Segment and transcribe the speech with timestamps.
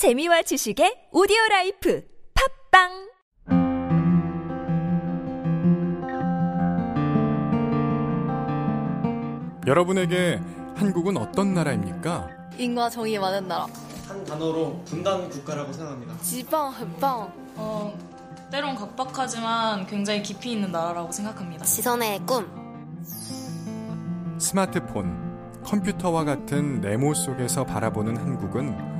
[0.00, 2.02] 재미와 지식의 오디오 라이프
[2.72, 3.10] 팝빵
[9.66, 10.40] 여러분에게
[10.74, 12.30] 한국은 어떤 나라입니까?
[12.56, 13.66] 인과 정의에 많은 나라.
[14.08, 16.16] 한 단어로 분단 국가라고 생각합니다.
[16.22, 17.30] 지방, 흑방.
[17.56, 17.94] 어,
[18.50, 21.66] 때론 각박하지만 굉장히 깊이 있는 나라라고 생각합니다.
[21.66, 22.46] 지선의 꿈.
[24.38, 28.99] 스마트폰, 컴퓨터와 같은 네모 속에서 바라보는 한국은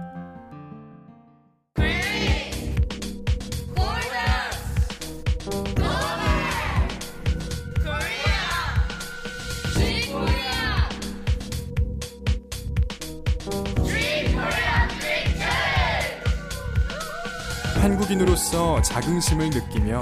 [18.83, 19.99] 자긍심을 느끼며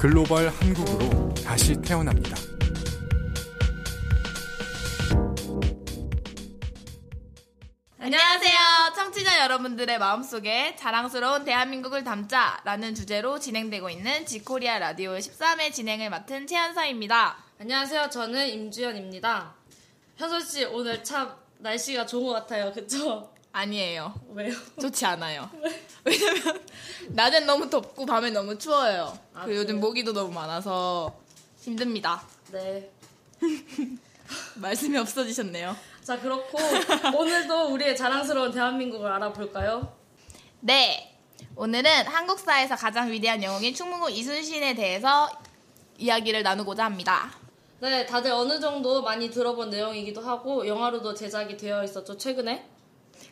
[0.00, 2.36] 글로벌 한국으로 다시 태어납니다.
[7.98, 8.56] 안녕하세요.
[8.94, 17.36] 청취자 여러분들의 마음속에 자랑스러운 대한민국을 담자라는 주제로 진행되고 있는 지코리아 라디오 13회 진행을 맡은 최한사입니다.
[17.60, 18.08] 안녕하세요.
[18.10, 19.54] 저는 임주연입니다.
[20.16, 22.72] 현솔 씨 오늘 참 날씨가 좋은 것 같아요.
[22.72, 23.35] 그쵸?
[23.56, 24.12] 아니에요.
[24.34, 24.52] 왜요?
[24.78, 25.48] 좋지 않아요.
[26.04, 26.62] 왜 냐면
[27.08, 29.18] 낮엔 너무 덥고 밤엔 너무 추워요.
[29.32, 29.80] 아, 그리고 요즘?
[29.80, 31.18] 모기도 너무 많아서
[31.58, 32.22] 힘듭니다.
[32.52, 32.90] 네.
[34.56, 35.74] 말씀이 없어지셨네요.
[36.02, 36.58] 자 그렇고
[37.16, 39.90] 오늘도 우리의 자랑스러운 대한민국을 알아볼까요?
[40.60, 41.16] 네.
[41.54, 45.30] 오늘은 한국사에서 가장 위대한 영웅인 충무공 이순신에 대해서
[45.96, 47.30] 이야기를 나누고자 합니다.
[47.80, 52.75] 네, 다들 어느 정도 많이 들어본 내용이기도 하고 영화로도 제작이 되어 있었죠 최근에.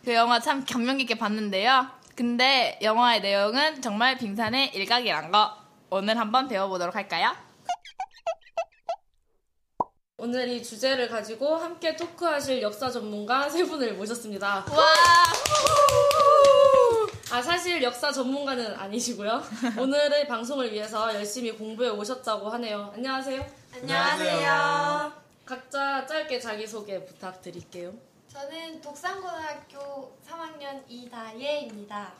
[0.05, 1.87] 그 영화 참 감명 깊게 봤는데요.
[2.15, 5.57] 근데 영화의 내용은 정말 빙산의 일각이란 거
[5.89, 7.35] 오늘 한번 배워보도록 할까요?
[10.19, 14.67] 오늘 이 주제를 가지고 함께 토크하실 역사 전문가 세 분을 모셨습니다.
[14.71, 14.95] 와!
[17.33, 19.43] 아 사실 역사 전문가는 아니시고요.
[19.79, 22.93] 오늘의 방송을 위해서 열심히 공부해 오셨다고 하네요.
[22.95, 23.45] 안녕하세요.
[23.75, 25.13] 안녕하세요.
[25.47, 28.14] 각자 짧게 자기 소개 부탁드릴게요.
[28.35, 32.15] 저는 독산고등학교 3학년 이다예입니다.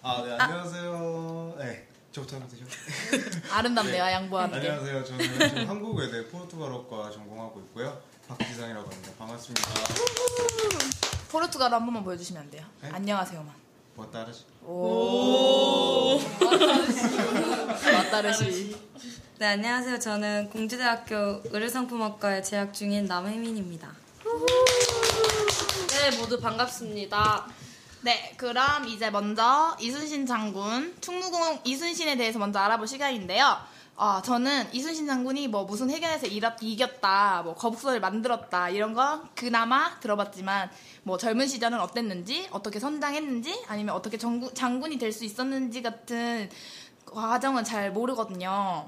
[0.00, 1.56] 아, 네, 안녕하세요.
[1.58, 2.64] 네, 저부터 하면 되죠?
[3.52, 4.70] 아름답네요, 양보하는 게.
[4.70, 5.04] 안녕하세요.
[5.04, 8.00] 저는 지금 한국외대 포르투갈어과 전공하고 있고요.
[8.28, 9.12] 박지상이라고 합니다.
[9.18, 9.62] 반갑습니다.
[11.30, 12.64] 포르투갈어 한 번만 보여주시면 안 돼요?
[12.80, 12.88] 네?
[12.92, 13.54] 안녕하세요만.
[13.96, 14.46] 뭐 따르지?
[17.92, 18.74] 맞다르시.
[19.38, 19.98] 네, 안녕하세요.
[19.98, 23.90] 저는 공주대학교 의료상품학과에 재학 중인 남혜민입니다.
[25.88, 27.46] 네 모두 반갑습니다.
[28.02, 33.56] 네, 그럼 이제 먼저 이순신 장군, 충무공 이순신에 대해서 먼저 알아볼 시간인데요.
[33.96, 39.98] 아, 저는 이순신 장군이 뭐 무슨 해결에서 이겼- 이겼다, 뭐 거북선을 만들었다 이런 거 그나마
[40.00, 40.68] 들어봤지만
[41.04, 46.50] 뭐 젊은 시절은 어땠는지, 어떻게 선장했는지, 아니면 어떻게 정구, 장군이 될 수 있었는지 같은
[47.14, 48.86] 과정은 잘 모르거든요.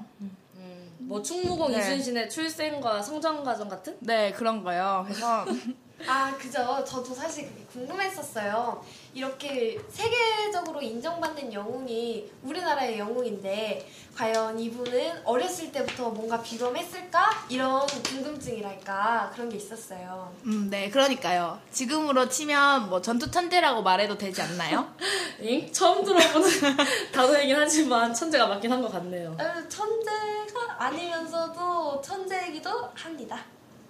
[0.99, 1.79] 뭐 충무공 네.
[1.79, 3.95] 이순신의 출생과 성장 과정 같은?
[4.01, 5.03] 네, 그런 거요.
[5.07, 5.45] 그래서
[6.07, 6.83] 아, 그죠.
[6.85, 8.83] 저도 사실 궁금했었어요.
[9.21, 17.45] 이렇게 세계적으로 인정받는 영웅이 우리나라의 영웅인데, 과연 이분은 어렸을 때부터 뭔가 비범했을까?
[17.49, 19.31] 이런 궁금증이랄까.
[19.33, 20.31] 그런 게 있었어요.
[20.45, 21.59] 음, 네, 그러니까요.
[21.71, 24.87] 지금으로 치면 뭐 전투 천재라고 말해도 되지 않나요?
[25.41, 25.71] 잉?
[25.73, 26.49] 처음 들어보는
[27.11, 29.31] 단어이긴 하지만 천재가 맞긴 한 것 같네요.
[29.39, 33.39] 어, 천재가 아니면서도 천재이기도 합니다.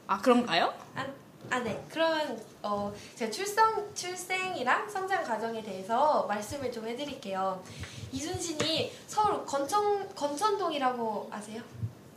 [0.07, 0.73] 아, 그런가요?
[0.95, 1.05] 아,
[1.49, 1.81] 아, 네.
[1.89, 3.65] 그러면 어, 제가 출생
[3.95, 7.63] 출생이랑 성장 과정에 대해서 말씀을 좀 해드릴게요.
[8.11, 11.61] 이순신이 서울 건천 건천동이라고 아세요?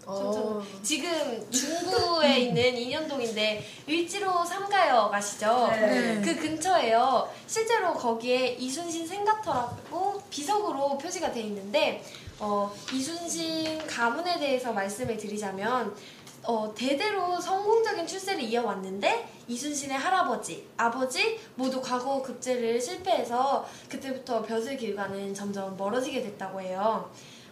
[0.06, 0.62] 어.
[0.82, 5.69] 지금 중구에 있는 인현동인데 을지로 삼가역 아시죠?
[5.70, 6.20] 네.
[6.25, 7.28] 그 근처에요.
[7.46, 12.02] 실제로 거기에 이순신 생가터라고 비석으로 표시가 돼 있는데
[12.40, 15.94] 어, 이순신 가문에 대해서 말씀을 드리자면
[16.44, 25.34] 어, 대대로 성공적인 출세를 이어왔는데 이순신의 할아버지, 아버지 모두 과거 급제를 실패해서 그때부터 벼슬 길과는
[25.34, 27.10] 점점 멀어지게 됐다고 해요.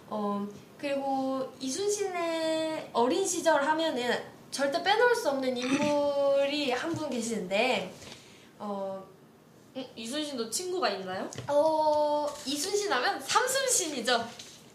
[0.09, 0.47] 어,
[0.79, 7.93] 그리고 이순신의 어린 시절 하면은 절대 빼놓을 수 없는 인물이 한 분 계시는데
[8.59, 9.05] 어,
[9.77, 11.29] 음, 이순신도 친구가 있나요?
[11.49, 14.27] 어, 이순신 하면 삼순신이죠.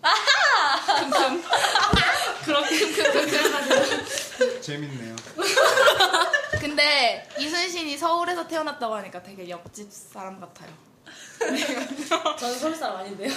[4.62, 5.16] 재밌네요.
[6.60, 10.70] 근데 이순신이 서울에서 태어났다고 하니까 되게 옆집 사람 같아요.
[12.40, 13.32] 저는 서울 사람 아닌데요.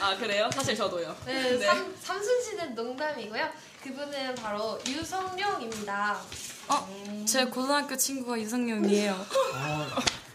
[0.00, 0.48] 아 그래요?
[0.52, 1.14] 사실 저도요.
[1.26, 3.48] 네, 삼, 삼순신은 농담이고요.
[3.82, 6.18] 그분은 바로 유성룡입니다.
[6.68, 9.26] 어, 제 고등학교 친구가 유성룡이에요.
[9.54, 9.86] 아,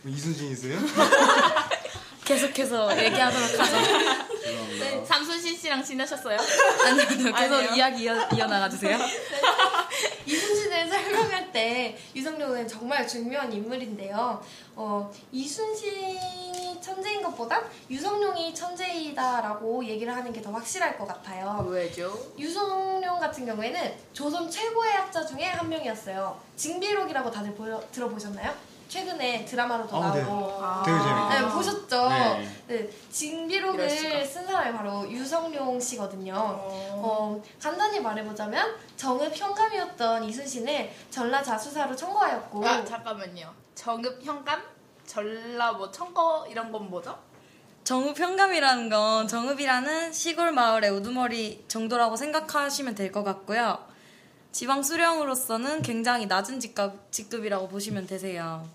[0.03, 0.79] 뭐 이순신이세요?
[2.25, 4.28] 계속해서 얘기하도록 하죠.
[4.41, 5.05] 죄송합니다.
[5.05, 6.37] 삼순신 씨랑 지내셨어요?
[6.85, 7.75] 아니요, 계속 아니에요?
[7.75, 8.97] 이야기 이어, 이어나가 주세요.
[10.25, 14.41] 이순신을 설명할 때 유성룡은 정말 중요한 인물인데요.
[14.75, 21.65] 어, 이순신이 천재인 것보다 유성룡이 천재이다라고 얘기를 하는 게 더 확실할 것 같아요.
[21.67, 22.17] 왜죠?
[22.37, 26.39] 유성룡 같은 경우에는 조선 최고의 학자 중에 한 명이었어요.
[26.55, 28.53] 징비록이라고 다들 보여, 들어보셨나요?
[28.89, 30.23] 최근에 드라마로도 아, 네.
[30.23, 31.39] 나오고 되게 재밌게.
[31.39, 32.09] 네, 보셨죠?
[32.09, 32.49] 네.
[32.67, 33.89] 네, 징비록을.
[34.25, 36.33] 쓴 사람이 바로 유성룡 씨거든요.
[36.35, 43.53] 어, 간단히 말해보자면 정읍 현감이었던 이순신을 전라자수사로 청구하였고 아 잠깐만요.
[43.75, 44.61] 정읍 현감,
[45.05, 47.15] 전라 뭐 청거 이런 건 뭐죠?
[47.83, 53.87] 정읍 현감이라는 건 정읍이라는 시골 마을의 우두머리 정도라고 생각하시면 될 것 같고요.
[54.51, 58.67] 지방 수령으로서는 굉장히 낮은 직급, 직급이라고 보시면 되세요.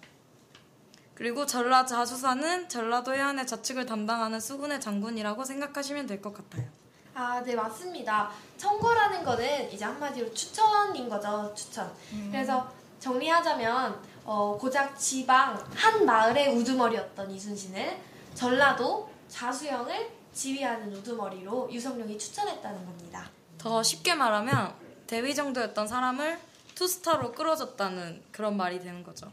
[1.14, 6.66] 그리고 전라 자수사는 전라도 해안의 좌측을 담당하는 수군의 장군이라고 생각하시면 될 것 같아요.
[7.14, 8.30] 아, 네, 맞습니다.
[8.56, 11.92] 청거라는 거는 이제 한마디로 추천인 거죠, 추천.
[12.32, 12.68] 그래서
[12.98, 18.00] 정리하자면, 어, 고작 지방 한 마을의 우두머리였던 이순신을
[18.34, 23.30] 전라도 자수영을 지휘하는 우두머리로 유성룡이 추천했다는 겁니다.
[23.58, 24.74] 더 쉽게 말하면
[25.06, 26.38] 대위 정도였던 사람을
[26.74, 29.30] 투스타로 끌어줬다는 그런 말이 되는 거죠.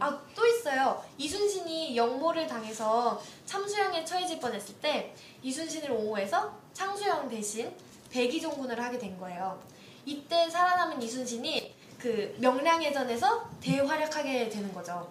[0.00, 1.02] 아, 또 있어요.
[1.18, 7.72] 이순신이 역모를 당해서 참수영에 처해질 뻔했을 때 이순신을 옹호해서 창수영 대신
[8.10, 9.60] 백의종군을 하게 된 거예요.
[10.04, 15.10] 이때 살아남은 이순신이 그 명량해전에서 대활약하게 되는 거죠.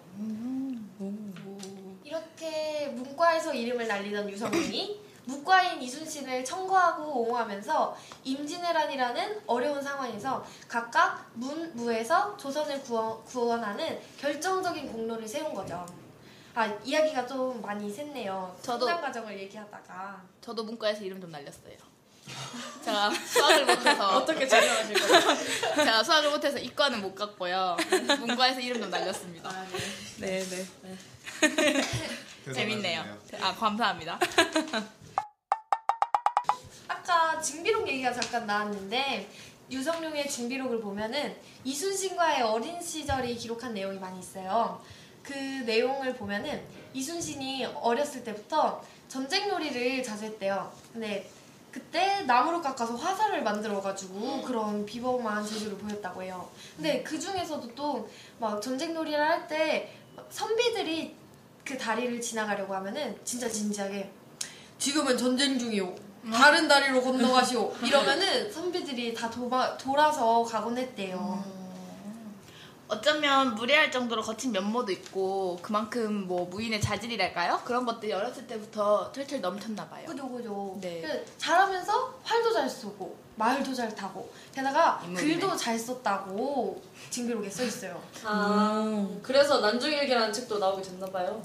[2.04, 12.36] 이렇게 문과에서 이름을 날리던 유성룡이 무과인 이순신을 청구하고 옹호하면서 임진왜란이라는 어려운 상황에서 각각 문, 무에서
[12.36, 15.84] 조선을 구원, 구원 하는 결정적인 공로를 세운 거죠.
[16.54, 18.54] 아 이야기가 좀 많이 샜네요.
[18.62, 21.76] 저도- 성장 과정을 얘기하다가 저도 문과에서 이름 좀 날렸어요.
[22.84, 25.74] 제가 수학을 못해서 어떻게 설명하실 거예요?
[25.74, 27.76] 제가 수학을 못해서 이과는 못 갔고요.
[28.20, 29.50] 문과에서 이름 좀 날렸습니다.
[30.18, 30.66] 네, 네.
[32.54, 33.04] 재밌네요.
[33.40, 34.18] 아 감사합니다.
[37.46, 39.30] 징비록 얘기가 잠깐 나왔는데
[39.70, 44.82] 유성룡의 징비록을 보면은 이순신과의 어린 시절이 기록한 내용이 많이 있어요.
[45.22, 46.60] 그 내용을 보면은
[46.92, 50.72] 이순신이 어렸을 때부터 전쟁 놀이를 자주 했대요.
[50.92, 51.28] 근데
[51.70, 56.48] 그때 나무를 깎아서 화살을 만들어가지고 그런 비범한 재주를 보였다고 해요.
[56.76, 58.08] 근데 그 중에서도 또
[58.40, 59.92] 막 전쟁 놀이를 할 때
[60.30, 61.14] 선비들이
[61.64, 64.10] 그 다리를 지나가려고 하면은 진짜 진지하게
[64.78, 66.05] 지금은 전쟁 중이오.
[66.32, 67.74] 다른 다리로 건너가시오.
[67.82, 71.44] 이러면은 선비들이 다 도마, 돌아서 가곤 했대요.
[72.88, 77.62] 어쩌면 무례할 정도로 거친 면모도 있고 그만큼 뭐 무인의 자질이랄까요?
[77.64, 80.06] 그런 것들이 어렸을 때부터 털털 넘쳤나 봐요.
[80.06, 80.78] 그죠, 그죠.
[80.80, 81.00] 네.
[81.00, 85.32] 그 잘하면서 활도 잘 쏘고, 말도 잘 타고, 게다가 인물이네.
[85.40, 86.80] 글도 잘 썼다고
[87.10, 88.00] 징비록에 써 있어요.
[88.24, 91.42] 아, 그래서 난중일기라는 책도 나오게 됐나 봐요.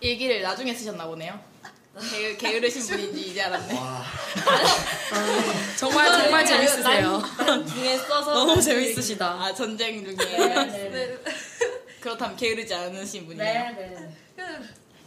[0.00, 1.40] 일기를 나중에 쓰셨나 보네요.
[2.10, 3.74] 게, 게으르신 분인지 이제 알았네.
[5.78, 7.22] 정말 정말 재밌으세요.
[7.72, 8.60] 중에 써서 너무.
[8.60, 9.26] 재밌으시다.
[9.26, 11.18] 아 전쟁 중에 네, 네.
[12.00, 13.44] 그렇다면 게으르지 않으신 분이에요.
[13.44, 14.14] 네, 네.
[14.36, 14.42] 그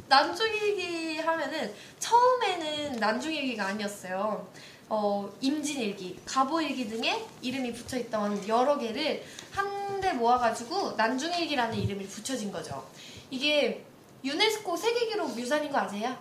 [0.08, 4.48] 난중 일기 하면은 처음에는 난중 일기가 아니었어요.
[4.90, 12.88] 어, 임진일기, 가보일기 등의 이름이 붙어있던 여러 개를 한데 모아가지고 난중일기라는 이름이 붙여진 거죠.
[13.30, 13.84] 이게
[14.24, 16.16] 유네스코 세계기록 유산인 거 아세요?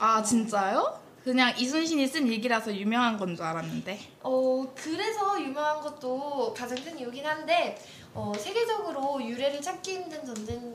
[0.00, 0.98] 아 진짜요?
[1.22, 4.00] 그냥 이순신이 쓴 일기라서 유명한 건 줄 알았는데.
[4.22, 7.76] 어, 그래서 유명한 것도 가장 큰 이유긴 한데,
[8.14, 10.74] 어, 세계적으로 유래를 찾기 힘든 전쟁,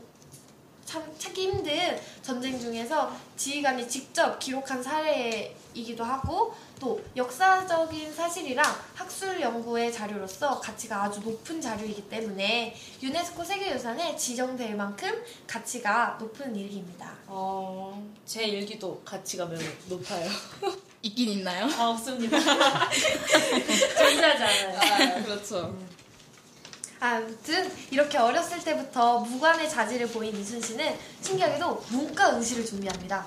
[0.86, 8.64] 참, 찾기 힘든 전쟁 중에서 지휘관이 직접 기록한 사례이기도 하고, 또 역사적인 사실이랑
[8.94, 17.14] 학술 연구의 자료로서 가치가 아주 높은 자료이기 때문에 유네스코 세계유산에 지정될 만큼 가치가 높은 일기입니다.
[17.28, 20.30] 어, 제 일기도 가치가 매우 높아요.
[21.02, 21.66] 있긴 있나요?
[21.78, 22.38] 아, 없습니다.
[24.46, 24.78] 않아요.
[24.78, 25.76] 아, 그렇죠.
[27.00, 33.26] 아무튼 이렇게 어렸을 때부터 무관의 자질을 보인 이순신은 신기하게도 문과 응시를 준비합니다.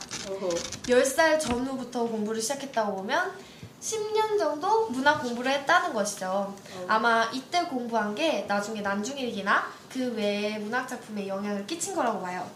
[0.85, 3.33] 10살 전후부터 공부를 시작했다고 보면
[3.81, 6.55] 10년 정도 문학 공부를 했다는 것이죠.
[6.89, 12.51] 아마 이때 공부한 게 나중에 난중일기나 그 외의 문학 작품에 영향을 끼친 거라고 봐요.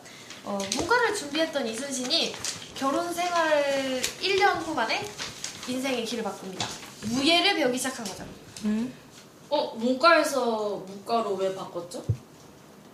[0.45, 2.35] 어, 문과를 준비했던 이순신이
[2.75, 5.07] 결혼 생활 1년 후 만에
[5.69, 6.67] 인생의 길을 바꿉니다.
[7.03, 8.25] 무예를 배우기 시작한 거죠.
[9.53, 12.03] 어 문과에서 문과로 왜 바꿨죠?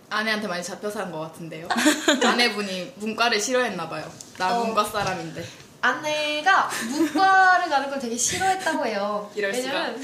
[0.09, 1.69] 아내한테 많이 잡혀 산것 같은데요.
[2.21, 4.11] 아내분이 문과를 싫어했나 봐요.
[4.37, 4.65] 나 어.
[4.65, 5.41] 문과 사람인데.
[5.79, 9.31] 아내가 문과를 가는 걸 되게 싫어했다고 해요.
[9.35, 9.53] 이럴.
[9.53, 9.97] 왜냐면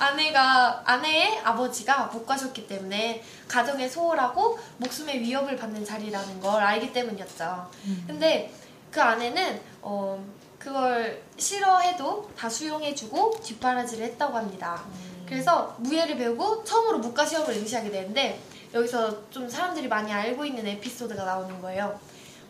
[0.00, 7.68] 아내가 아내의 아버지가 못 가셨기 때문에 가정에 소홀하고 목숨의 위협을 받는 자리라는 걸 알기 때문이었죠.
[8.06, 8.50] 근데
[8.90, 10.24] 그 아내는 어
[10.64, 14.82] 그걸 싫어해도 다 수용해주고 뒷바라지를 했다고 합니다.
[15.28, 18.40] 그래서 무예를 배우고 처음으로 문과 시험을 응시하게 되는데
[18.72, 22.00] 여기서 좀 사람들이 많이 알고 있는 에피소드가 나오는 거예요.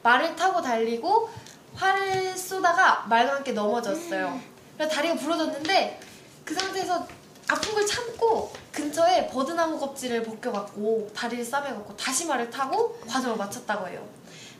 [0.04, 1.28] 말을 타고 달리고
[1.74, 4.40] 활을 쏘다가 말과 함께 넘어졌어요.
[4.76, 6.00] 그래서 다리가 부러졌는데
[6.44, 7.06] 그 상태에서
[7.48, 14.06] 아픈 걸 참고 근처에 버드나무 껍질을 벗겨갖고 다리를 싸매갖고 다시 말을 타고 과정을 마쳤다고 해요.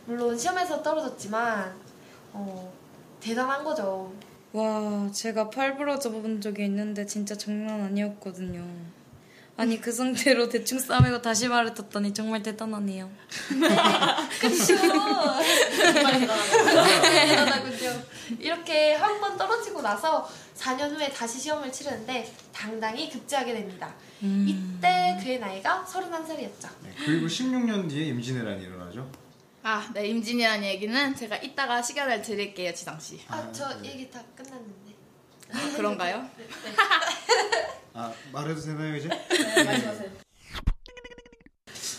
[0.06, 1.72] 물론 시험에서 떨어졌지만
[2.32, 2.83] 어,
[3.24, 4.12] 대단한 거죠.
[4.52, 8.62] 와, 제가 팔 부러져 본 적이 있는데 진짜 장난 아니었거든요.
[9.56, 13.08] 아니 그 상태로 대충 싸매고 다시 말을 탔더니 정말 대단하네요.
[14.40, 14.76] 그쵸.
[14.76, 16.20] 정말
[17.00, 18.02] 대단하군요.
[18.40, 23.94] 이렇게 한 번 떨어지고 나서 4년 후에 다시 시험을 치르는데 당당히 급제하게 됩니다.
[24.20, 26.68] 이때 그의 나이가 31살이었죠.
[26.82, 29.08] 네, 그리고 16년 뒤에 임진왜란이 일어나죠.
[29.66, 33.20] 아, 네, 임진이라는 얘기는 제가 이따가 시간을 드릴게요, 지상씨.
[33.28, 33.92] 아, 저 네.
[33.92, 34.94] 얘기 다 끝났는데.
[35.52, 36.28] 아, 그런가요?
[37.96, 39.08] 아 말해도 되나요 이제?
[39.08, 40.10] 네, 말씀하세요.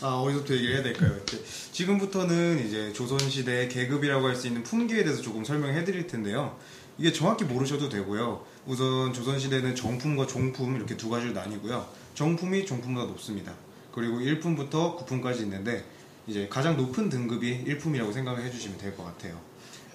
[0.01, 1.17] 아 어디서부터 얘기를 해야 될까요?
[1.24, 6.60] 이제 지금부터는 이제 조선시대의 계급이라고 할 수 있는 품계에 대해서 조금 설명해 드릴 텐데요.
[7.00, 8.45] 이게 정확히 모르셔도 되고요.
[8.67, 11.88] 우선 조선시대는 정품과 종품 이렇게 두 가지로 나뉘고요.
[12.13, 13.55] 정품이 종품보다 높습니다.
[13.91, 15.84] 그리고 1품부터 9품까지 있는데
[16.27, 19.39] 이제 가장 높은 등급이 1품이라고 생각을 해주시면 될 것 같아요.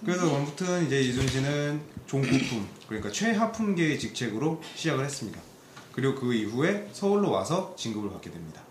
[0.05, 5.39] 그래서 아무튼 이제 이순신은 종구품 그러니까 최하품계의 직책으로 시작을 했습니다.
[5.93, 8.63] 그리고 그 이후에 서울로 와서 진급을 받게 됩니다.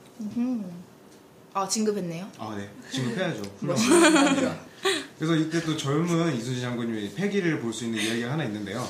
[1.53, 2.27] 아, 진급했네요.
[2.39, 2.69] 아, 네.
[2.91, 3.41] 진급해야죠.
[3.59, 4.59] 훌륭합니다.
[5.17, 8.87] 그래서 이때 또 젊은 이순신 장군님의 패기를 볼 수 있는 이야기가 하나 있는데요.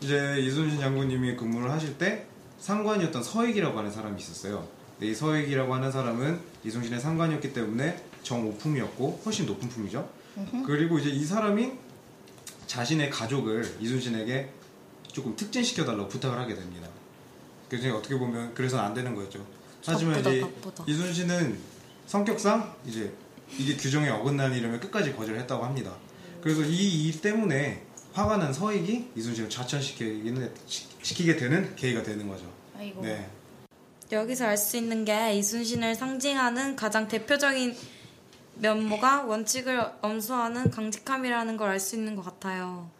[0.00, 2.26] 이제 이순신 장군님이 근무를 하실 때
[2.58, 4.66] 상관이었던 서익이라고 하는 사람이 있었어요.
[5.00, 10.06] 근데 이 서익이라고 하는 사람은 이순신의 상관이었기 때문에 정오품이었고 훨씬 높은 품이죠.
[10.66, 11.72] 그리고 이제 이 사람이
[12.66, 14.50] 자신의 가족을 이순신에게
[15.10, 16.86] 조금 특진시켜 달라고 부탁을 하게 됩니다.
[17.70, 19.44] 그래서 어떻게 보면 그래서는 안 되는 거였죠.
[19.86, 20.84] 하지만 나쁘다, 이제 나쁘다.
[20.86, 21.58] 이순신은
[22.06, 23.10] 성격상 이제
[23.58, 25.96] 이게 규정에 어긋나는 일이면 끝까지 거절했다고 합니다.
[26.42, 32.44] 그래서 이 일 때문에 화가 난 서익이 이순신을 좌천시키기는 시- 시키게 되는 계기가 되는 거죠.
[32.76, 33.02] 아이고.
[33.02, 33.28] 네.
[34.12, 37.76] 여기서 알 수 있는 게 이순신을 상징하는 가장 대표적인
[38.56, 42.90] 면모가 원칙을 엄수하는 강직함이라는 걸 알 수 있는 것 같아요.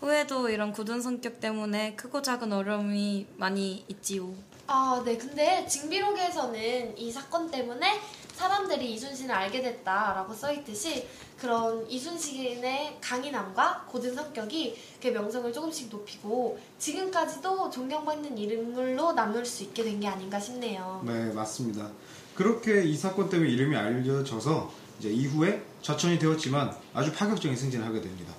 [0.00, 4.32] 후에도 이런 굳은 성격 때문에 크고 작은 어려움이 많이 있지요.
[4.68, 5.16] 아, 네.
[5.16, 8.00] 근데 징비록에서는 이 사건 때문에
[8.36, 11.08] 사람들이 이순신을 알게 됐다라고 써있듯이
[11.40, 19.82] 그런 이순신의 강인함과 고든 성격이 그 명성을 조금씩 높이고 지금까지도 존경받는 인물로 남을 수 있게
[19.84, 21.02] 된 게 아닌가 싶네요.
[21.06, 21.88] 네, 맞습니다.
[22.34, 28.34] 그렇게 이 사건 때문에 이름이 알려져서 이제 이후에 좌천이 되었지만 아주 파격적인 승진을 하게 됩니다.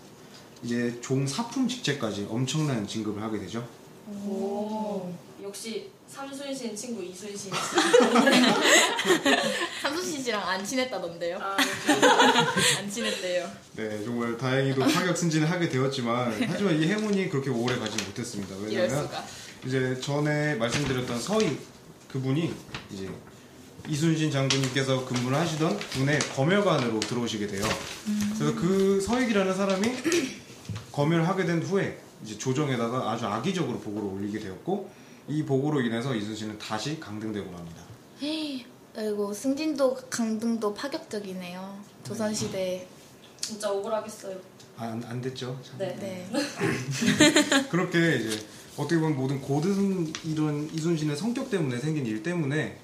[0.62, 3.68] 이제 종 사품 직제까지 엄청난 진급을 하게 되죠.
[4.08, 5.12] 오.
[5.44, 7.52] 역시 삼순신 친구 이순신.
[9.82, 11.38] 삼순신 씨랑 안 친했다던데요?
[11.38, 11.58] 아,
[12.80, 13.50] 안 친했대요.
[13.76, 18.56] 네, 정말 다행히도 파격 승진을 하게 되었지만 하지만 이 행운이 그렇게 오래 가지 못했습니다.
[18.90, 19.24] 수가.
[19.66, 21.58] 이제 전에 말씀드렸던 서희
[22.12, 22.54] 그분이
[22.92, 23.10] 이제
[23.90, 27.68] 이순신 장군님께서 근무를 하시던 군의 검열관으로 들어오시게 돼요.
[28.38, 29.92] 그래서 그 서익이라는 사람이
[30.92, 34.90] 검열을 하게 된 후에 이제 조정에다가 아주 악의적으로 보고를 올리게 되었고
[35.28, 37.82] 이 보고로 인해서 이순신은 다시 강등되고 맙니다.
[38.98, 41.80] 아이고, 승진도 강등도 파격적이네요.
[42.04, 42.88] 조선시대.
[43.40, 44.36] 진짜 억울하겠어요.
[44.78, 45.60] 아, 안, 안 됐죠.
[45.64, 45.78] 참.
[45.78, 45.96] 네.
[46.00, 46.30] 네.
[47.70, 48.46] 그렇게 이제
[48.76, 52.80] 어떻게 보면 모든 고든 이런 이순신의 성격 때문에 생긴 일 때문에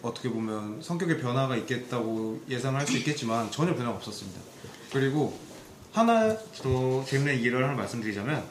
[0.00, 4.40] 어떻게 보면 성격의 변화가 있겠다고 예상을 할수 있겠지만 전혀 변화가 없었습니다.
[4.92, 5.38] 그리고
[5.92, 8.44] 하나 더 재밌는 일을 하나 말씀드리자면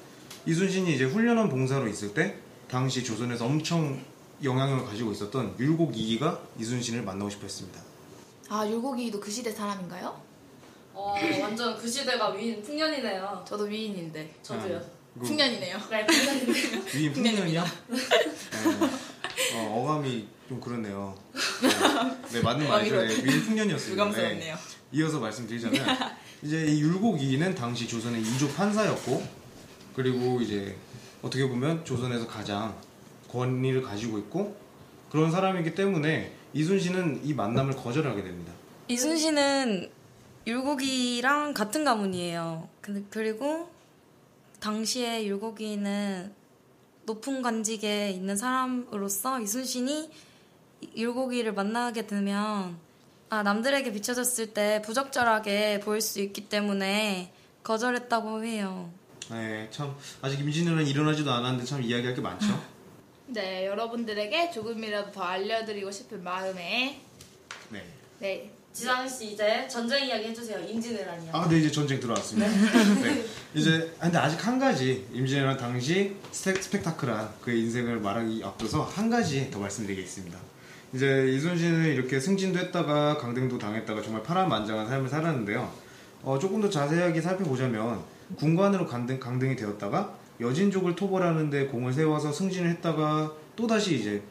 [0.46, 2.36] 이순신이 이제 훈련원 봉사로 있을 때
[2.68, 4.04] 당시 조선에서 엄청
[4.44, 7.80] 영향력을 가지고 있었던 율곡 이기가 이순신을 만나고 싶어 했습니다.
[8.50, 10.22] 아 율곡이도 그 시대 사람인가요?
[10.94, 13.44] 어, 완전 그 시대가 위인 풍년이네요.
[13.48, 14.82] 저도 위인인데 저도요.
[15.14, 15.78] 그 풍년이네요.
[15.90, 16.98] 네, 풍년인데.
[16.98, 17.64] 위인 풍년이야?
[17.88, 18.00] 네.
[19.56, 21.16] 어, 어감이 좀 그렇네요.
[21.62, 23.02] 네, 네, 맞는 말이죠.
[23.02, 23.94] 네, 위인 풍년이었습니다.
[24.04, 24.56] 유감스럽네요.
[24.56, 24.62] 네.
[24.92, 25.84] 이어서 말씀드리자면
[26.44, 29.43] 이제 이 율곡 이기는 당시 조선의 이조 판사였고
[29.96, 30.76] 그리고 이제
[31.22, 32.76] 어떻게 보면 조선에서 가장
[33.30, 34.56] 권위를 가지고 있고
[35.10, 38.52] 그런 사람이기 때문에 이순신은 이 만남을 거절하게 됩니다.
[38.88, 39.90] 이순신은
[40.46, 42.68] 율곡이랑 같은 가문이에요.
[42.82, 43.70] 근데 그리고
[44.60, 46.32] 당시에 율곡이는
[47.06, 50.10] 높은 관직에 있는 사람으로서 이순신이
[50.96, 52.78] 율곡이를 만나게 되면
[53.30, 57.34] 아 남들에게 비춰졌을 때 부적절하게 보일 수 있기 때문에
[57.64, 58.92] 거절했다고 해요.
[59.32, 62.74] 네, 참 아직 임진왜란 일어나지도 않았는데 참 이야기할 게 많죠.
[63.28, 67.02] 네 여러분들에게 조금이라도 더 알려드리고 싶은 마음에
[67.70, 67.84] 네.
[68.20, 70.60] 네 지상 씨 이제 전쟁 이야기 해주세요.
[70.68, 71.32] 임진왜란이요.
[71.32, 72.50] 아, 네 이제 전쟁 들어왔습니다.
[73.02, 73.24] 네.
[73.54, 79.10] 이제 아, 근데 아직 한 가지 임진왜란 당시 스펙, 스펙타클한 그의 인생을 말하기 앞서서 한
[79.10, 80.40] 가지 더 말씀드리겠습니다.
[80.94, 85.72] 이제 이순신은 이렇게 승진도 했다가 강등도 당했다가 정말 파란만장한 삶을 살았는데요.
[86.24, 88.04] 어, 조금 더 자세하게 살펴보자면
[88.38, 94.22] 군관으로 강등, 강등이 되었다가 여진족을 토벌하는데 공을 세워서 승진을 했다가 또다시 이제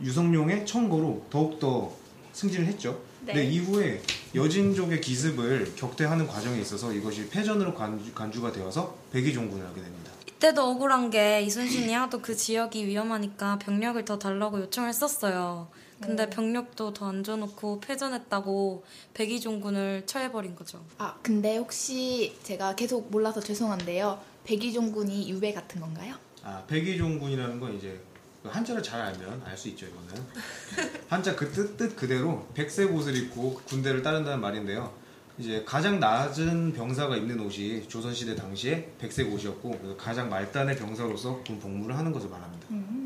[0.00, 1.92] 유성룡의 청거로 더욱더
[2.32, 3.00] 승진을 했죠.
[3.24, 3.34] 네.
[3.34, 4.02] 네, 이후에
[4.34, 10.10] 여진족의 기습을 격퇴하는 과정에 있어서 이것이 패전으로 간주, 간주 가 되어서 백의종군을 하게 됩니다.
[10.26, 15.68] 이때도 억울한 게 이순신이 하도 그 지역이 위험하니까 병력을 더 달라고 요청을 썼어요.
[16.02, 20.84] 근데 병력도 더안 줘놓고 패전했다고 백의종군을 처해버린 거죠.
[20.98, 26.14] 아 근데 혹시 제가 계속 몰라서 죄송한데요 백의종군이 유배 같은 건가요?
[26.44, 28.00] 아, 백의종군이라는 건 이제
[28.42, 30.24] 그 한자를 잘 알면 알 수 있죠, 이거는.
[31.08, 34.92] 한자 그 뜻, 뜻 그대로 백색 옷을 입고 군대를 따른다는 말인데요.
[35.38, 41.58] 이제 가장 낮은 병사가 입는 옷이 조선시대 당시에 백색 옷이었고, 그래서 가장 말단의 병사로서 군
[41.60, 42.66] 복무를 하는 것을 말합니다.
[42.70, 43.01] 어,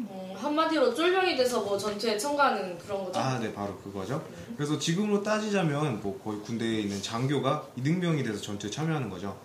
[0.46, 3.18] 한마디로 쫄병이 돼서 뭐 전투에 참가하는 그런 거죠.
[3.18, 4.24] 아, 네, 바로 그거죠.
[4.56, 9.36] 그래서 지금으로 따지자면 뭐 거의 군대에 있는 장교가 이등병이 돼서 전투에 참여하는 거죠.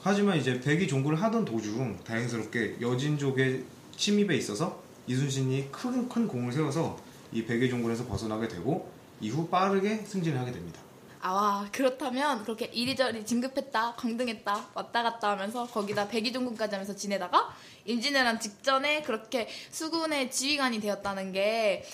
[0.00, 3.64] 하지만 이제 백이 종군을 하던 도중 다행스럽게 여진족의
[3.96, 6.98] 침입에 있어서 이순신이 큰, 큰 공을 세워서
[7.32, 10.80] 이 백의 종군에서 벗어나게 되고 이후 빠르게 승진을 하게 됩니다.
[11.20, 17.54] 아 그렇다면 그렇게 이리저리 진급했다 강등했다 왔다 갔다 하면서 거기다 백의종군까지 하면서 지내다가
[17.84, 21.84] 임진왜란 직전에 그렇게 수군의 지휘관이 되었다는 게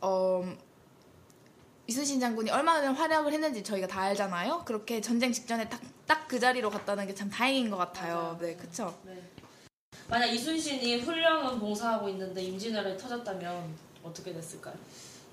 [0.00, 0.42] 어,
[1.86, 4.62] 이순신 장군이 얼마나 활약을 했는지 저희가 다 알잖아요.
[4.64, 8.14] 그렇게 전쟁 직전에 딱 딱 그 자리로 갔다는 게 참 다행인 것 같아요.
[8.16, 8.38] 맞아요.
[8.40, 8.98] 네, 그쵸.
[9.04, 9.22] 네.
[10.08, 14.74] 만약 이순신이 훌륭한 봉사하고 있는데 임진왜란이 터졌다면 어떻게 됐을까요?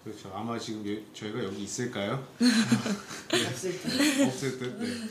[0.10, 0.32] 그렇죠.
[0.36, 2.26] 아마 지금 여- 저희가 여기 있을까요?
[3.50, 4.26] 없을 때.
[4.26, 4.65] 없을 듯.
[4.80, 5.10] 네.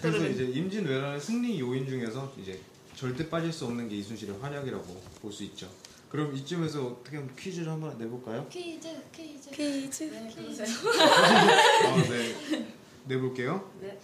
[0.00, 2.58] 그래서 이제 임진왜란의 승리 요인 중에서 이제
[2.96, 5.68] 절대 빠질 수 없는 게 이순신의 활약이라고 볼 수 있죠.
[6.08, 8.46] 그럼 이쯤에서 어떻게 한번 퀴즈를 한번 내볼까요?
[8.48, 10.04] 퀴즈 퀴즈 퀴즈.
[10.04, 10.66] 네, 그러세요.
[11.86, 12.66] 아, 네.
[13.06, 13.70] 내볼게요.
[13.80, 13.98] 네.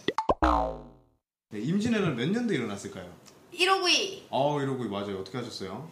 [1.51, 3.11] 네, 임진왜란 몇 년도에 일어났을까요?
[3.55, 5.19] 1호구이 아 이러고 맞아요.
[5.21, 5.91] 어떻게 하셨어요?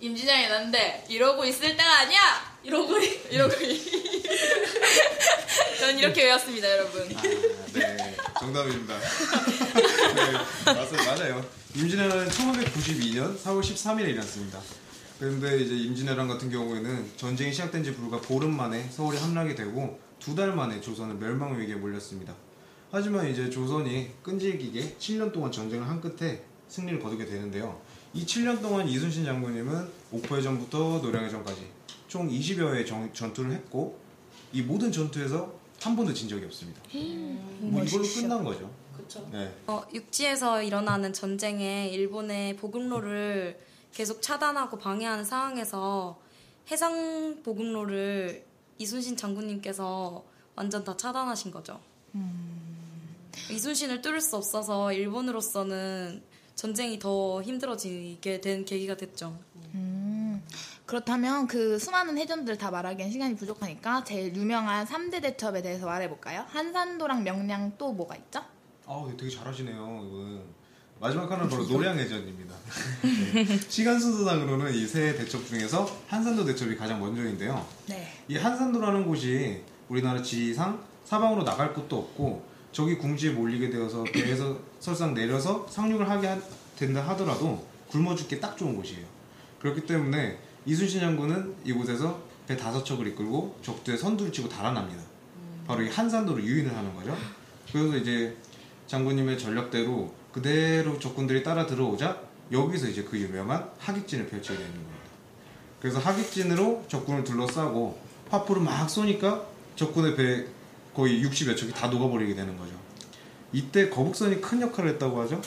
[0.00, 2.55] 임진왜란이 났는데 이러고 있을 때가 아니야.
[2.66, 2.98] 이러고
[3.30, 3.82] 이러구이.
[5.78, 7.02] 저는 이렇게 외웠습니다, 여러분.
[7.16, 7.22] 아,
[7.72, 8.98] 네, 정답입니다.
[8.98, 10.32] 네,
[10.64, 11.44] 맞아요, 맞아요.
[11.76, 14.60] 임진왜란은 1592년 4월 13일에 일어났습니다.
[15.20, 20.34] 그런데 이제 임진왜란 같은 경우에는 전쟁이 시작된 지 불과 보름 만에 서울이 함락이 되고 두
[20.34, 22.34] 달 만에 조선은 멸망 위기에 몰렸습니다.
[22.90, 27.80] 하지만 이제 조선이 끈질기게 7년 동안 전쟁을 한 끝에 승리를 거두게 되는데요.
[28.12, 31.60] 이 7년 동안 이순신 장군님은 옥포해전부터 노량해전까지
[32.16, 33.98] 총 20여 회의 정- 전투를 했고
[34.50, 35.52] 이 모든 전투에서
[35.82, 36.80] 한 번도 진 적이 없습니다.
[37.60, 38.70] 뭐 이걸로 끝난 거죠.
[38.96, 39.28] 그쵸.
[39.30, 39.52] 네.
[39.66, 43.58] 어, 육지에서 일어나는 전쟁에 일본의 보급로를
[43.92, 46.18] 계속 차단하고 방해하는 상황에서
[46.70, 48.46] 해상 보급로를
[48.78, 50.24] 이순신 장군님께서
[50.54, 51.78] 완전 다 차단하신 거죠.
[53.50, 56.22] 이순신을 뚫을 수 없어서 일본으로서는
[56.54, 59.38] 전쟁이 더 힘들어지게 된 계기가 됐죠.
[59.74, 59.85] 음,
[60.86, 66.44] 그렇다면 그 수많은 해전들 다 말하기엔 시간이 부족하니까 제일 유명한 3대 대첩에 대해서 말해볼까요?
[66.48, 68.40] 한산도랑 명량 또 뭐가 있죠?
[68.86, 69.74] 아, 되게 잘하시네요.
[70.06, 70.42] 이분.
[71.00, 72.54] 마지막 하나는 바로 노량 해전입니다.
[73.34, 73.44] 네.
[73.68, 77.66] 시간 순서상으로는 이 세 대첩 중에서 한산도 대첩이 가장 먼저인데요.
[77.88, 78.06] 네.
[78.28, 85.14] 이 한산도라는 곳이 우리나라 지리상 사방으로 나갈 곳도 없고 저기 궁지에 몰리게 되어서 배에서 설상
[85.14, 86.38] 내려서 상륙을 하게 하-
[86.76, 89.04] 된다 하더라도 굶어 죽기 딱 좋은 곳이에요.
[89.60, 95.02] 그렇기 때문에 이순신 장군은 이곳에서 배 다섯 척을 이끌고 적두에 선두를 치고 달아납니다.
[95.66, 97.16] 바로 이 한산도로 유인을 하는 거죠.
[97.72, 98.36] 그래서 이제
[98.86, 102.20] 장군님의 전략대로 그대로 적군들이 따라 들어오자
[102.52, 104.96] 여기서 이제 그 유명한 하객진을 펼치게 되는 겁니다.
[105.80, 107.98] 그래서 하객진으로 적군을 둘러싸고
[108.30, 110.46] 화포를 막 쏘니까 적군의 배
[110.94, 112.72] 거의 60여 척이 다 녹아버리게 되는 거죠.
[113.52, 115.40] 이때 거북선이 큰 역할을 했다고 하죠.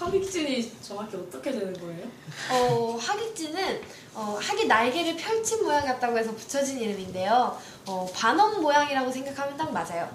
[0.00, 2.06] 어, 하객진이 정확히 어떻게 되는 거예요?
[2.50, 3.80] 어, 하객진은
[4.14, 7.56] 어, 하기 날개를 펼친 모양 같다고 해서 붙여진 이름인데요.
[7.86, 10.08] 어, 반원 모양이라고 생각하면 딱 맞아요.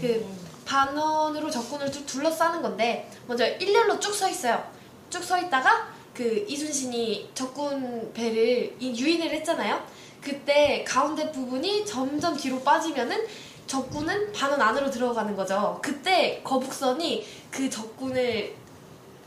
[0.00, 0.24] 그
[0.64, 4.62] 반원으로 적군을 쭉 둘러싸는 건데 먼저 일렬로 쭉 서 있어요.
[5.10, 9.84] 쭉 서 있다가 그 이순신이 적군 배를 이- 유인을 했잖아요.
[10.20, 13.26] 그때 가운데 부분이 점점 뒤로 빠지면은
[13.66, 15.78] 적군은 반원 안으로 들어가는 거죠.
[15.82, 18.54] 그때 거북선이 그 적군을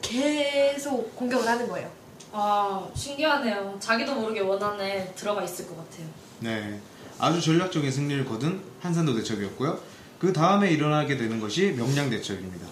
[0.08, 1.90] 계속 공격을 하는 거예요.
[2.32, 3.78] 아, 신기하네요.
[3.80, 6.08] 자기도 모르게 원안에 들어가 있을 것 같아요.
[6.40, 6.80] 네,
[7.18, 9.80] 아주 전략적인 승리를 거둔 한산도 대첩이었고요.
[10.20, 12.68] 그 다음에 일어나게 되는 것이 명량 대첩입니다.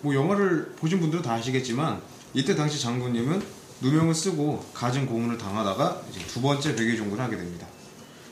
[0.00, 2.00] 뭐 영화를 보신 분들은 다 아시겠지만
[2.34, 3.42] 이때 당시 장군님은
[3.82, 7.66] 누명을 쓰고 갖은 고문을 당하다가 이제 두 번째 백의종군을 하게 됩니다.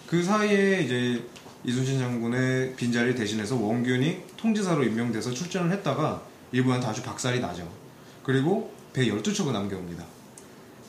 [0.06, 1.22] 그 사이에 이제
[1.64, 7.79] 이순신 장군의 빈자리를 대신해서 원균이 통지사로 임명돼서 출전을 했다가 일본한테 아주 박살이 나죠.
[8.30, 10.04] 그리고 배 12척을 남겨옵니다.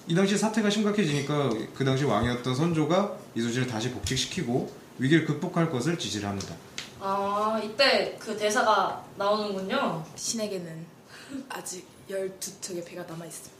[0.07, 6.29] 이 당시 사태가 심각해지니까 그 당시 왕이었던 선조가 이순신을 다시 복직시키고 위기를 극복할 것을 지시를
[6.29, 6.55] 합니다.
[6.99, 10.05] 아, 이때 그 대사가 나오는군요.
[10.15, 10.85] 신에게는
[11.49, 13.55] 아직 12척의 배가 남아있습니다.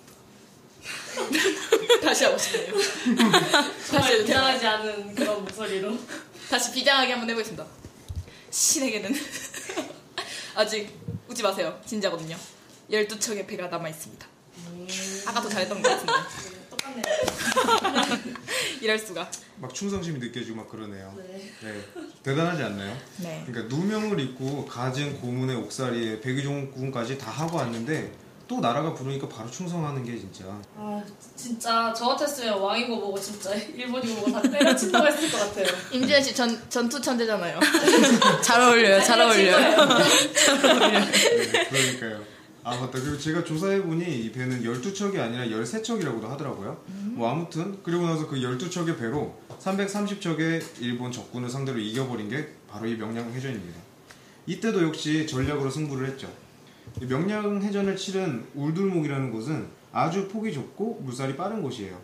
[2.03, 2.73] 다시 하고 싶네요.
[3.89, 4.21] 정말?
[4.21, 5.97] 이상하지 않은 그런 목소리로.
[6.51, 7.65] 다시 비장하게 한번 해보겠습니다.
[8.51, 9.11] 신에게는
[10.53, 10.95] 아직
[11.27, 11.75] 웃지 마세요.
[11.87, 12.37] 진짜거든요.
[12.91, 14.27] 12척의 배가 남아있습니다.
[15.25, 16.13] 아까 더 잘했던 것 같은데.
[16.69, 17.03] 똑같네요.
[18.81, 19.29] 이럴 수가.
[19.57, 21.13] 막 충성심이 느껴지고 막 그러네요.
[21.17, 21.51] 네.
[21.63, 21.81] 네,
[22.23, 22.97] 대단하지 않나요?
[23.17, 23.43] 네.
[23.47, 28.11] 그러니까 누명을 입고 가진 고문의 옥살이에 백의종군까지 다 하고 왔는데
[28.47, 30.43] 또 나라가 부르니까 바로 충성하는 게 진짜
[30.75, 31.01] 아,
[31.37, 35.67] 진짜 저 같았으면 왕인 거 보고 진짜 일본인 거 보고 다 때려친다고 했을 것 같아요.
[35.91, 37.59] 임지현 씨 전, 전투 천재잖아요.
[38.43, 39.01] 잘 어울려요.
[39.03, 39.57] 잘 어울려요.
[39.59, 41.15] 네,
[41.69, 42.30] 그러니까요.
[42.63, 42.91] 아 맞다.
[42.91, 46.79] 그리고 제가 조사해보니 이 배는 12척이 아니라 13척이라고도 하더라고요.
[47.13, 52.95] 뭐 아무튼 그리고 나서 그 12척의 배로 330척의 일본 적군을 상대로 이겨버린 게 바로 이
[52.95, 53.79] 명량해전입니다.
[54.45, 56.31] 이때도 역시 전략으로 승부를 했죠.
[57.01, 61.97] 이 명량해전을 치른 울둘목이라는 곳은 아주 폭이 좁고 물살이 빠른 곳이에요.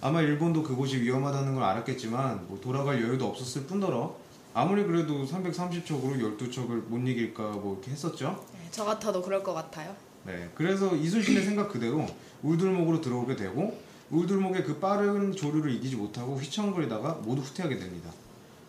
[0.00, 4.16] 아마 일본도 그곳이 위험하다는 걸 알았겠지만 뭐 돌아갈 여유도 없었을 뿐더러
[4.52, 8.44] 아무리 그래도 330척으로 12척을 못 이길까 뭐 이렇게 했었죠.
[8.74, 9.94] 네, 저 같아도 그럴 것 같아요.
[10.24, 12.04] 네, 그래서 이순신의 생각 그대로
[12.42, 13.78] 울들목으로 들어오게 되고
[14.10, 18.10] 울들목의 그 빠른 조류를 이기지 못하고 휘청거리다가 모두 후퇴하게 됩니다.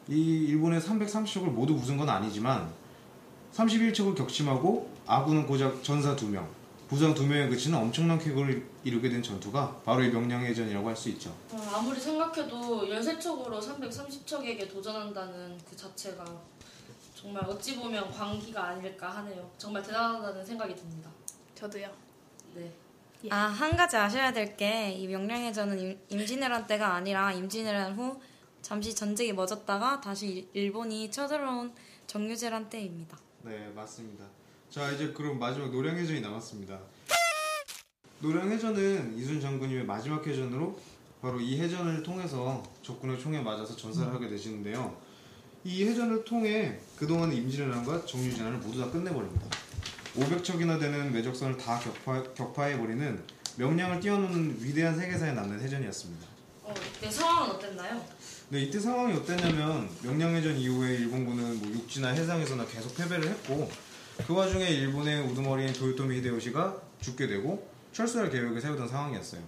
[0.08, 2.72] 이 일본의 330척을 모두 부순 건 아니지만
[3.56, 6.46] 31척을 격침하고 아군은 고작 전사 2명,
[6.88, 11.34] 부상 2명에 그치는 엄청난 쾌거를 이루게 된 전투가 바로 이 명량해전이라고 할 수 있죠.
[11.52, 16.24] 어, 아무리 생각해도 13척으로 330척에게 도전한다는 그 자체가
[17.26, 19.50] 정말 어찌 보면 광기가 아닐까 하네요.
[19.58, 21.10] 정말 대단하다는 생각이 듭니다.
[21.56, 21.90] 저도요.
[22.54, 22.72] 네.
[23.32, 28.22] 아, 한 가지 아셔야 될 게 이 명량해전은 임- 임진왜란 때가 아니라 임진왜란 후
[28.62, 31.74] 잠시 전쟁이 멎었다가 다시 일- 일본이 쳐들어온
[32.06, 33.18] 정유재란 때입니다.
[33.42, 34.24] 네, 맞습니다.
[34.70, 36.80] 자, 이제 그럼 마지막 노량해전이 남았습니다.
[38.20, 40.80] 노량해전은 이순 장군님의 마지막 해전으로
[41.24, 44.96] 바로 이 해전을 통해서 적군의 총에 맞아서 전사를 하게 되시는데요.
[45.66, 49.48] 이 해전을 통해 그동안 임진왜란과 정유진환을 모두 다 끝내버립니다.
[50.16, 53.24] 500척이나 되는 매적선을 다 격파, 격파 해버리는
[53.58, 56.28] 명량을 뛰어넘는 위대한 세계사에 남는 해전이었습니다.
[56.62, 58.06] 어, 이때 상황은 어땠나요?
[58.50, 63.68] 네, 이때 상황이 어땠냐면 명량해전 이후에 일본군은 뭐 육지나 해상에서나 계속 패배를 했고
[64.28, 69.42] 그 와중에 일본의 우두머리인 도요토미 히데요시가 죽게 되고 철수할 계획을 세우던 상황이었어요.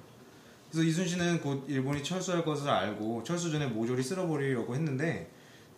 [0.71, 5.36] 그래서 이순신은 곧 일본이 철수할 것을 알고 철수 전에 모조리 쓸어버리려고 했는데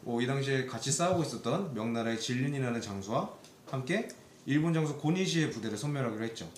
[0.09, 3.31] 뭐 이 당시에 같이 싸우고 있었던 명나라의 진린이라는 장수와
[3.69, 4.07] 함께
[4.47, 6.51] 일본 장수 고니시의 부대를 섬멸하기로 했죠.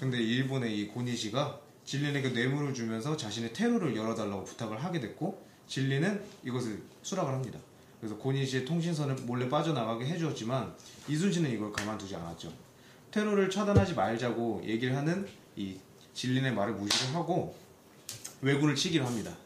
[0.00, 6.82] 근데 일본의 이 고니시가 진린에게 뇌물을 주면서 자신의 퇴로를 열어달라고 부탁을 하게 됐고 진리는 이것을
[7.02, 7.60] 수락을 합니다.
[8.00, 10.74] 그래서 고니시의 통신선을 몰래 빠져나가게 해주었지만
[11.06, 12.52] 이순신은 이걸 가만두지 않았죠.
[13.12, 15.76] 테러를 차단하지 말자고 얘기를 하는 이
[16.14, 17.54] 진린의 말을 무시를 하고
[18.40, 19.36] 왜군을 치기로 합니다.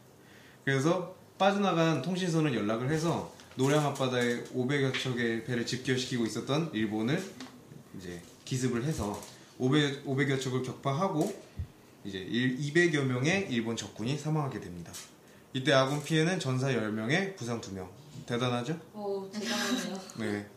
[0.63, 7.23] 그래서 빠져나간 통신선을 연락을 해서 노량 앞바다에 500여 척의 배를 집결시키고 있었던 일본을
[7.97, 9.19] 이제 기습을 해서
[9.57, 11.43] 500, 500여 척을 격파하고
[12.03, 14.91] 이제 200여 명의 일본 적군이 사망하게 됩니다.
[15.53, 17.87] 이때 아군 피해는 전사 10명에 부상 2명.
[18.25, 18.77] 대단하죠?
[18.93, 20.01] 오 대단하네요.
[20.19, 20.47] 네.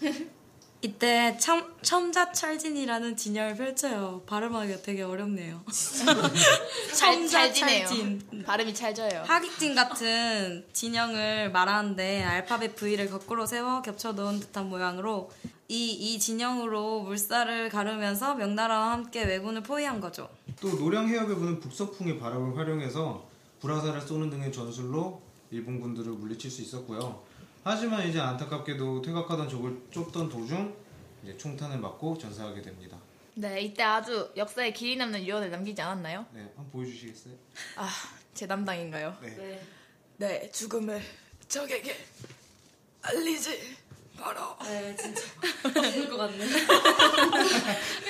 [0.82, 4.22] 이때 참, 첨자 찰진이라는 진열을 펼쳐요.
[4.26, 5.62] 발음하기가 되게 어렵네요.
[5.70, 6.22] 지내요.
[6.96, 8.42] 첨자 찰진.
[8.46, 9.24] 발음이 찰져요.
[9.26, 15.30] 하객진 같은 진영을 말하는데 알파벳 V를 거꾸로 세워 겹쳐 놓은 듯한 모양으로
[15.68, 20.30] 이, 이 진영으로 물살을 가르면서 명나라와 함께 왜군을 포위한 거죠.
[20.60, 23.28] 또 노량 해협에 부는 북서풍의 바람을 활용해서
[23.60, 27.22] 불화살을 쏘는 등의 전술로 일본군들을 물리칠 수 있었고요.
[27.62, 30.74] 하지만 이제 안타깝게도 퇴각하던 적을 쫓던 도중
[31.22, 32.96] 이제 총탄을 맞고 전사하게 됩니다.
[33.34, 36.26] 네, 이때 아주 역사에 길이 남는 유언을 남기지 않았나요?
[36.32, 37.34] 네, 한번 보여주시겠어요?
[37.76, 37.88] 아,
[38.34, 39.16] 제 담당인가요?
[39.20, 39.28] 네.
[39.36, 39.62] 네.
[40.16, 41.00] 네, 죽음을
[41.48, 41.96] 적에게
[43.02, 43.76] 알리지
[44.18, 44.56] 마라.
[44.64, 45.22] 네 진짜
[45.90, 46.44] 죽을 것 같네.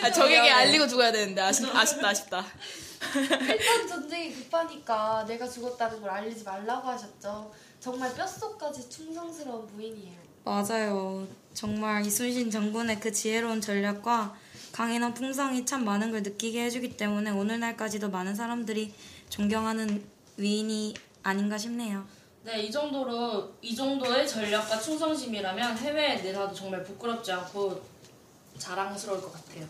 [0.02, 2.44] 아, 적에게 알리고 죽어야 되는데 아쉽, 아쉽다, 아쉽다.
[3.40, 7.52] 일단 전쟁이 급하니까 내가 죽었다는 걸 알리지 말라고 하셨죠.
[7.80, 10.20] 정말 뼛속까지 충성스러운 부인이에요.
[10.44, 11.26] 맞아요.
[11.54, 14.36] 정말 이순신 장군의 그 지혜로운 전략과
[14.72, 18.94] 강인한 풍성이 참 많은 걸 느끼게 해주기 때문에 오늘날까지도 많은 사람들이
[19.28, 20.04] 존경하는
[20.36, 22.06] 위인이 아닌가 싶네요.
[22.42, 27.82] 네, 이 정도로 이 정도의 전략과 충성심이라면 해외에 내놔도 정말 부끄럽지 않고
[28.58, 29.66] 자랑스러울 것 같아요.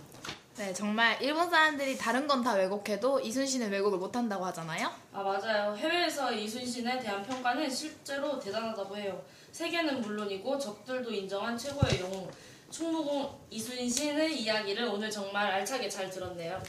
[0.59, 4.89] 네, 정말 일본 사람들이 다른 건 다 왜곡해도 이순신은 왜곡을 못한다고 하잖아요.
[5.13, 5.75] 아 맞아요.
[5.75, 9.21] 해외에서 이순신에 대한 평가는 실제로 대단하다고 해요.
[9.51, 12.29] 세계는 물론이고 적들도 인정한 최고의 영웅
[12.71, 16.61] 충무공 이순신의 이야기를 오늘 정말 알차게 잘 들었네요.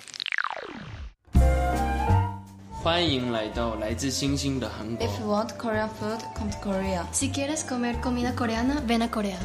[2.82, 5.04] 欢迎来到来自星星的韩国。
[5.06, 7.04] If you want Korean food, come to Korea.
[7.12, 9.38] Si quieres comer comida coreana, ven a Corea.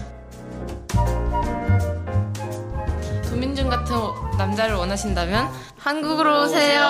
[3.37, 3.95] 도민준 같은
[4.39, 6.81] 남자를 원하신다면 한국으로 오세요.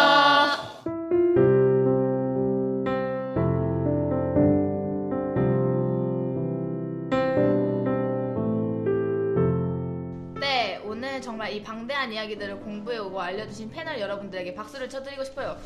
[10.38, 15.56] 네, 오늘 정말 이 방대한 이야기들을 공부해오고 알려주신 패널 여러분들에게 박수를 쳐드리고 싶어요.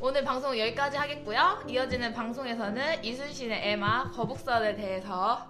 [0.00, 1.64] 오늘 방송 여기까지 하겠고요.
[1.66, 5.46] 이어지는 방송에서는 이순신의 애마 거북선에 대해서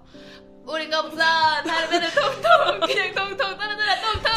[0.67, 4.33] 우리가 없어 다른 애들 통통 그냥 통통 다른 애들 통통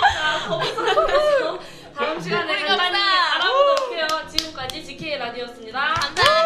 [0.00, 1.58] 자 거기서
[1.96, 4.06] 다음 시간에 우리가 많이 알아보도록 해요.
[4.30, 5.80] 지금까지 지케이 라디오였습니다.
[5.94, 6.41] 감사합니다.